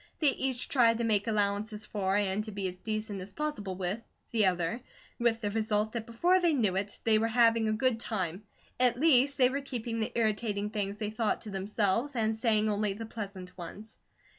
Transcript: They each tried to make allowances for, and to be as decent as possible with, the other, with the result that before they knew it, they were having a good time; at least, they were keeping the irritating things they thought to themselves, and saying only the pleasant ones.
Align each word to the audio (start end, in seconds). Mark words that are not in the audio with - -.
They 0.19 0.29
each 0.29 0.67
tried 0.67 0.97
to 0.97 1.03
make 1.03 1.27
allowances 1.27 1.85
for, 1.85 2.15
and 2.15 2.43
to 2.45 2.51
be 2.51 2.67
as 2.67 2.75
decent 2.75 3.21
as 3.21 3.33
possible 3.33 3.75
with, 3.75 4.01
the 4.31 4.47
other, 4.47 4.81
with 5.19 5.41
the 5.41 5.51
result 5.51 5.91
that 5.91 6.07
before 6.07 6.39
they 6.39 6.55
knew 6.55 6.75
it, 6.75 6.97
they 7.03 7.19
were 7.19 7.27
having 7.27 7.69
a 7.69 7.73
good 7.73 7.99
time; 7.99 8.41
at 8.79 8.99
least, 8.99 9.37
they 9.37 9.49
were 9.49 9.61
keeping 9.61 9.99
the 9.99 10.11
irritating 10.17 10.71
things 10.71 10.97
they 10.97 11.11
thought 11.11 11.41
to 11.41 11.51
themselves, 11.51 12.15
and 12.15 12.35
saying 12.35 12.67
only 12.67 12.93
the 12.93 13.05
pleasant 13.05 13.55
ones. 13.59 13.95